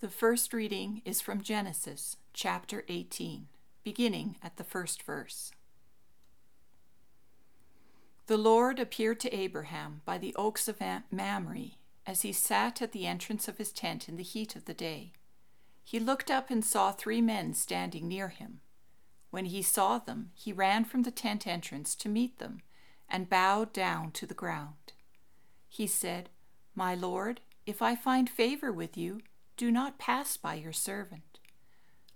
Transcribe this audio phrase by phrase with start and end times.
[0.00, 3.48] The first reading is from Genesis chapter 18,
[3.82, 5.50] beginning at the first verse.
[8.28, 10.80] The Lord appeared to Abraham by the oaks of
[11.10, 11.72] Mamre
[12.06, 15.14] as he sat at the entrance of his tent in the heat of the day.
[15.82, 18.60] He looked up and saw three men standing near him.
[19.30, 22.60] When he saw them, he ran from the tent entrance to meet them
[23.08, 24.92] and bowed down to the ground.
[25.68, 26.28] He said,
[26.76, 29.22] My Lord, if I find favor with you,
[29.58, 31.40] do not pass by your servant.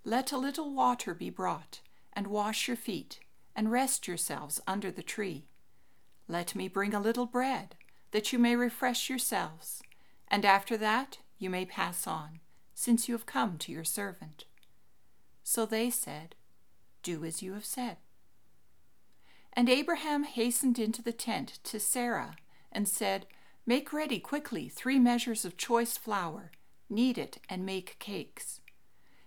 [0.05, 1.81] Let a little water be brought,
[2.13, 3.19] and wash your feet,
[3.57, 5.49] and rest yourselves under the tree.
[6.29, 7.75] Let me bring a little bread,
[8.13, 9.83] that you may refresh yourselves,
[10.29, 12.39] and after that you may pass on,
[12.75, 14.45] since you have come to your servant.
[15.43, 16.37] So they said,
[17.03, 17.97] Do as you have said.
[19.53, 22.37] And Abraham hastened into the tent to Sarah,
[22.71, 23.27] and said,
[23.67, 26.53] Make ready quickly three measures of choice flour
[26.93, 28.61] knead it, and make cakes.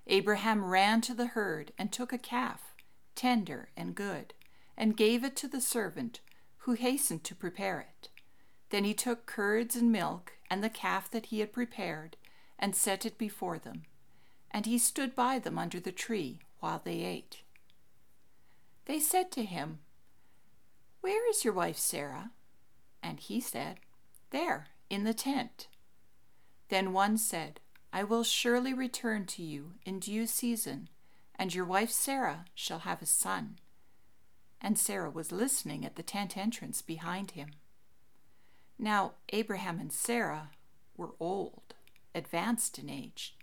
[0.07, 2.76] Abraham ran to the herd and took a calf,
[3.15, 4.34] tender and good,
[4.77, 6.21] and gave it to the servant,
[6.59, 8.09] who hastened to prepare it.
[8.70, 12.17] Then he took curds and milk and the calf that he had prepared,
[12.57, 13.84] and set it before them.
[14.51, 17.41] And he stood by them under the tree while they ate.
[18.85, 19.79] They said to him,
[21.01, 22.31] Where is your wife Sarah?
[23.01, 23.79] And he said,
[24.29, 25.68] There, in the tent.
[26.70, 27.60] Then one said,
[27.94, 30.90] I will surely return to you in due season,
[31.35, 33.58] and your wife Sarah shall have a son.
[34.60, 37.52] And Sarah was listening at the tent entrance behind him.
[38.77, 40.49] Now Abraham and Sarah
[40.98, 41.76] were old,
[42.13, 43.36] advanced in age.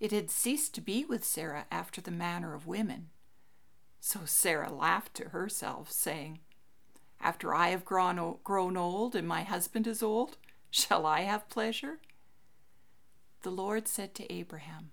[0.00, 3.10] It had ceased to be with Sarah after the manner of women.
[4.00, 6.40] So Sarah laughed to herself, saying,
[7.20, 10.38] After I have grown, grown old and my husband is old,
[10.70, 11.98] shall I have pleasure?
[13.42, 14.90] The Lord said to Abraham,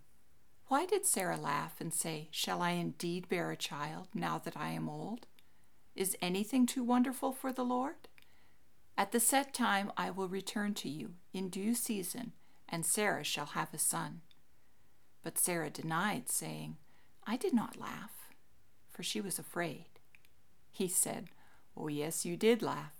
[0.67, 4.69] Why did Sarah laugh and say, Shall I indeed bear a child now that I
[4.69, 5.28] am old?
[5.96, 8.07] Is anything too wonderful for the Lord?
[8.97, 12.34] At the set time I will return to you in due season,
[12.68, 14.22] and Sarah shall have a son.
[15.23, 16.78] But Sarah denied, saying,
[17.25, 18.12] I did not laugh,
[18.91, 19.85] for she was afraid.
[20.72, 21.29] He said,
[21.78, 22.94] Oh, yes, you did laugh.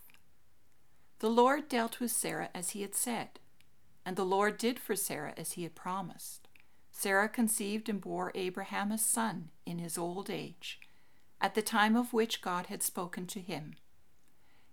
[1.19, 3.40] The Lord dealt with Sarah as he had said
[4.05, 6.47] and the Lord did for Sarah as he had promised.
[6.91, 10.79] Sarah conceived and bore Abraham a son in his old age,
[11.39, 13.75] at the time of which God had spoken to him.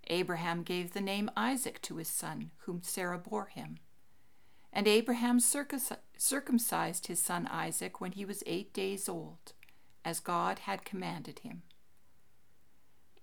[0.09, 3.79] Abraham gave the name Isaac to his son, whom Sarah bore him.
[4.73, 9.53] And Abraham circumcised his son Isaac when he was eight days old,
[10.05, 11.63] as God had commanded him.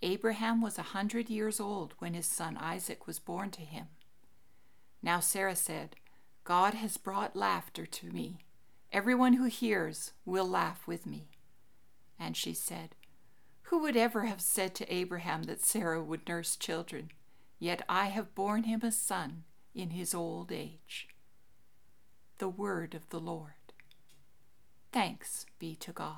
[0.02, 3.88] Abraham was a hundred years old when his son Isaac was born to him.
[5.04, 5.98] Now Sarah said,
[6.46, 8.40] God has brought laughter to me.
[8.92, 11.28] Everyone who hears will laugh with me.
[12.18, 12.96] And she said,
[13.64, 17.12] Who would ever have said to Abraham that Sarah would nurse children?
[17.60, 19.44] Yet I have borne him a son
[19.76, 21.10] in his old age.
[22.38, 23.52] The word of the Lord.
[24.94, 26.16] Thanks be to God.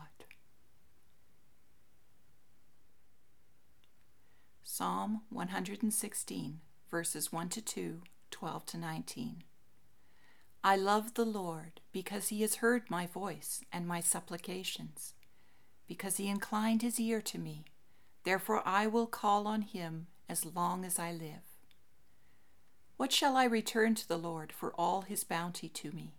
[4.64, 6.60] Psalm 116,
[6.92, 8.02] verses 1 to 2,
[8.36, 9.44] 12 to 19.
[10.62, 15.14] I love the Lord because he has heard my voice and my supplications,
[15.88, 17.64] because he inclined his ear to me.
[18.26, 21.48] Therefore I will call on him as long as I live.
[22.98, 26.16] What shall I return to the Lord for all his bounty to me?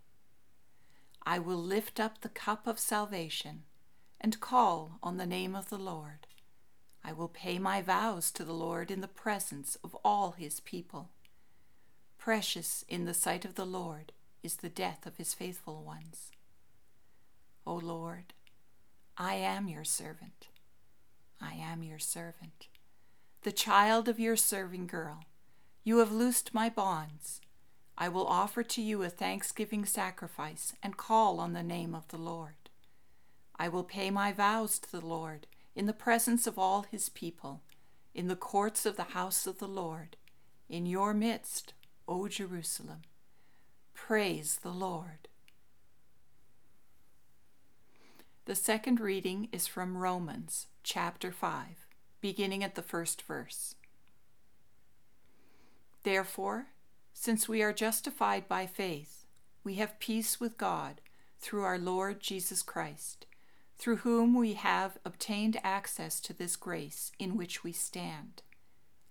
[1.23, 3.61] I will lift up the cup of salvation
[4.19, 6.25] and call on the name of the Lord.
[7.03, 11.11] I will pay my vows to the Lord in the presence of all his people.
[12.27, 14.11] Precious in the sight of the Lord
[14.43, 16.29] is the death of his faithful ones.
[17.65, 18.33] O Lord,
[19.17, 20.49] I am your servant.
[21.39, 22.67] I am your servant,
[23.43, 25.23] the child of your serving girl.
[25.85, 27.39] You have loosed my bonds.
[27.97, 32.17] I will offer to you a thanksgiving sacrifice and call on the name of the
[32.17, 32.69] Lord.
[33.57, 35.47] I will pay my vows to the Lord
[35.77, 37.61] in the presence of all his people,
[38.13, 40.17] in the courts of the house of the Lord,
[40.67, 41.71] in your midst,
[42.07, 43.01] O Jerusalem.
[43.93, 45.27] Praise the Lord.
[48.45, 51.85] The second reading is from Romans chapter 5,
[52.21, 53.75] beginning at the first verse.
[56.03, 56.67] Therefore,
[57.13, 59.25] since we are justified by faith,
[59.65, 61.01] we have peace with God
[61.39, 63.25] through our Lord Jesus Christ,
[63.77, 68.43] through whom we have obtained access to this grace in which we stand,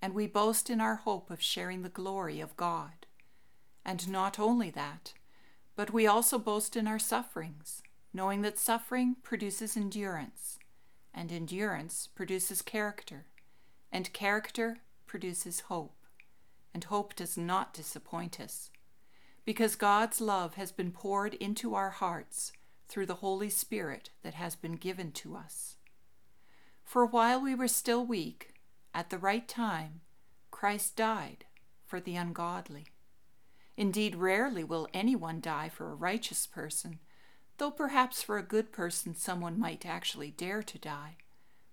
[0.07, 3.07] and we boast in our hope of sharing the glory of God.
[3.85, 5.15] And not only that,
[5.77, 7.83] But we also boast in our sufferings,
[8.13, 10.59] knowing that suffering produces endurance,
[11.13, 13.27] and endurance produces character,
[13.93, 15.97] and character produces hope,
[16.73, 18.71] and hope does not disappoint us,
[19.45, 22.53] because God's love has been poured into our hearts
[22.89, 25.77] through the Holy Spirit that has been given to us.
[26.83, 28.55] For while we were still weak,
[28.97, 30.01] at the right time,
[30.51, 31.45] Christ died
[31.85, 32.87] for the ungodly.
[33.77, 36.99] Indeed, rarely will anyone die for a righteous person,
[37.59, 41.19] though perhaps for a good person someone might actually dare to die.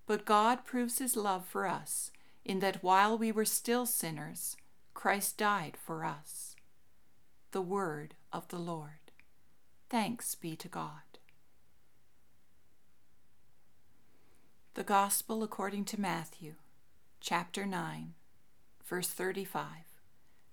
[0.05, 2.11] But God proves his love for us
[2.43, 4.57] in that while we were still sinners,
[4.93, 6.57] Christ died for us.
[7.51, 9.11] The Word of the Lord.
[9.89, 11.19] Thanks be to God.
[14.73, 16.55] The Gospel according to Matthew,
[17.23, 18.15] chapter 9,
[18.83, 19.65] verse 35,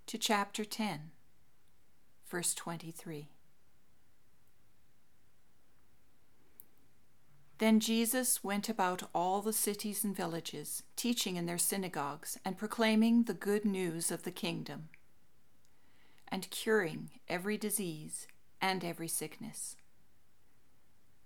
[0.07, 1.11] to chapter 10,
[2.29, 3.29] verse 23.
[7.59, 13.25] Then Jesus went about all the cities and villages, teaching in their synagogues and proclaiming
[13.25, 14.91] the good news of the kingdom,
[16.29, 18.29] and curing every disease
[18.61, 19.75] and every sickness.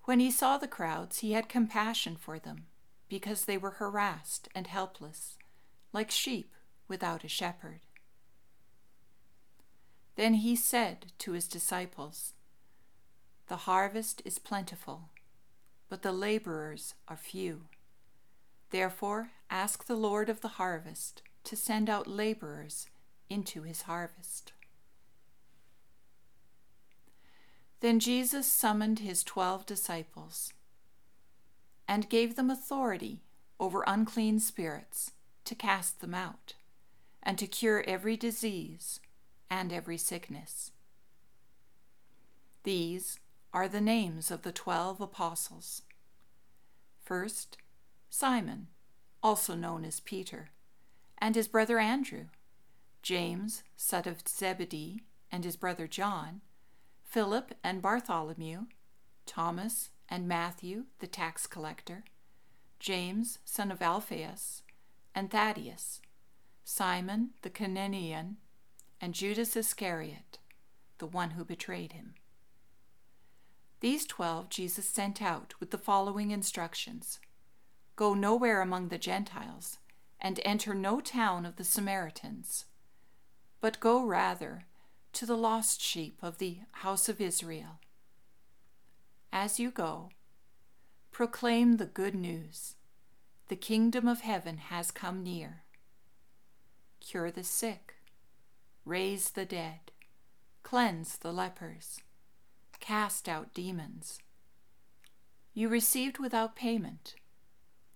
[0.05, 2.65] When he saw the crowds, he had compassion for them,
[3.09, 5.37] because they were harassed and helpless,
[5.93, 6.55] like sheep
[6.89, 7.81] without a shepherd.
[10.17, 12.35] Then he said to his disciples,
[13.49, 15.11] The harvest is plentiful,
[15.89, 17.67] but the laborers are few.
[18.71, 22.87] Therefore, ask the Lord of the harvest to send out laborers
[23.29, 24.53] into his harvest.
[27.81, 30.53] Then Jesus summoned his twelve disciples
[31.87, 33.23] and gave them authority
[33.61, 35.13] over unclean spirits
[35.45, 36.55] to cast them out
[37.23, 39.01] and to cure every disease
[39.51, 40.73] and every sickness.
[42.63, 43.19] These
[43.53, 45.83] are the names of the twelve apostles.
[47.03, 47.59] First,
[48.11, 48.69] Simon,
[49.23, 50.51] also known as Peter,
[51.19, 52.27] and his brother Andrew,
[53.03, 56.41] James, son of Zebedee, and his brother John,
[57.05, 58.67] Philip and Bartholomew,
[59.27, 62.05] Thomas and Matthew, the tax collector,
[62.79, 64.63] James, son of Alphaeus,
[65.15, 66.01] and Thaddaeus,
[66.65, 68.37] Simon the Cananaean,
[69.01, 70.39] and Judas Iscariot,
[70.99, 72.15] the one who betrayed him.
[73.81, 77.21] These twelve Jesus sent out with the following instructions
[77.97, 79.79] Go nowhere among the Gentiles,
[80.21, 82.65] and enter no town of the Samaritans,
[83.61, 84.65] but go rather
[85.13, 87.79] to the lost sheep of the house of Israel.
[89.37, 90.11] As you go,
[91.11, 92.77] proclaim the good news.
[93.49, 95.65] The kingdom of heaven has come near.
[97.01, 97.97] Cure the sick
[98.85, 99.91] raise the dead,
[100.63, 101.99] cleanse the lepers,
[102.79, 104.21] cast out demons.
[105.53, 107.17] You received without payment,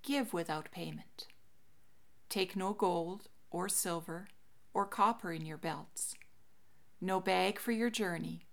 [0.03, 1.29] give without payment.
[2.29, 4.27] Take no gold or silver
[4.75, 6.17] or copper in your belts,
[7.01, 8.48] no bag for your journey,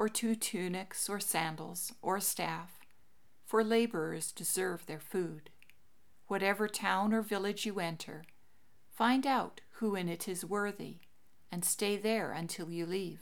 [0.00, 2.78] or two tunics or sandals or a staff,
[3.44, 5.50] for laborers deserve their food.
[6.26, 8.24] Whatever town or village you enter,
[8.88, 11.00] find out who in it is worthy
[11.52, 13.20] and stay there until you leave.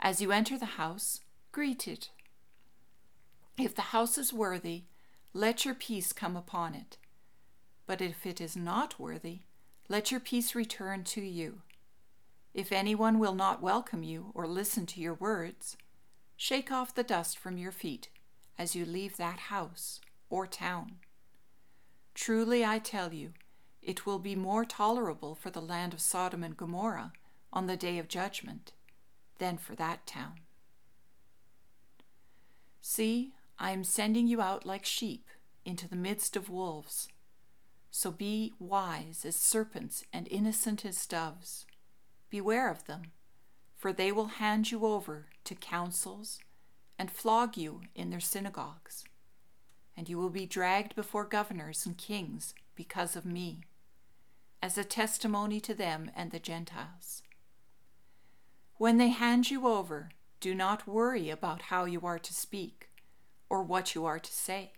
[0.00, 1.20] As you enter the house,
[1.52, 2.08] greet it.
[3.58, 4.84] If the house is worthy,
[5.34, 6.96] let your peace come upon it.
[7.86, 9.40] But if it is not worthy,
[9.90, 11.60] let your peace return to you.
[12.54, 15.76] If anyone will not welcome you or listen to your words,
[16.42, 18.08] shake off the dust from your feet
[18.58, 20.96] as you leave that house or town.
[22.16, 23.30] Truly I tell you,
[23.80, 27.12] it will be more tolerable for the land of Sodom and Gomorrah
[27.52, 28.72] on the day of judgment
[29.38, 30.40] than for that town.
[32.80, 35.28] See, I am sending you out like sheep
[35.64, 37.06] into the midst of wolves.
[37.92, 41.66] So be wise as serpents and innocent as doves.
[42.30, 43.12] Beware of them,
[43.82, 46.38] for they will hand you over to councils
[47.00, 49.02] and flog you in their synagogues.
[49.96, 53.62] And you will be dragged before governors and kings because of me,
[54.62, 57.24] as a testimony to them and the Gentiles.
[58.76, 62.88] When they hand you over, do not worry about how you are to speak
[63.50, 64.74] or what you are to say.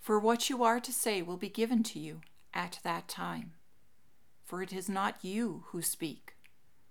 [0.00, 2.22] For what you are to say will be given to you
[2.54, 3.52] at that time.
[4.46, 6.35] For it is not you who speak,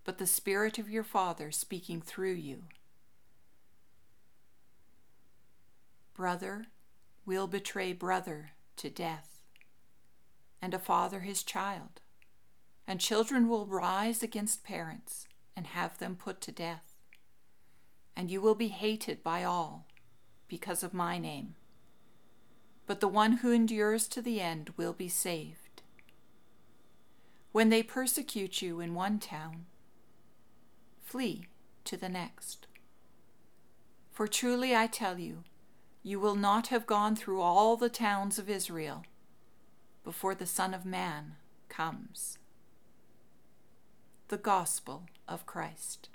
[0.06, 2.64] but the Spirit of your Father speaking through you.
[6.14, 6.68] Brother
[7.26, 9.42] will betray brother to death,
[10.62, 12.02] and a father his child,
[12.88, 16.96] and children will rise against parents and have them put to death.
[18.16, 19.86] and you will be hated by all
[20.48, 21.56] because of my name.
[22.88, 25.82] But the one who endures to the end will be saved.
[27.52, 29.66] When they persecute you in one town,
[31.06, 31.48] flee
[31.86, 32.68] to the next.
[34.12, 35.44] For truly I tell you,
[36.04, 39.04] you will not have gone through all the towns of Israel
[40.04, 41.36] before the Son of Man
[41.70, 42.38] comes.
[44.28, 46.10] The Gospel of Christ.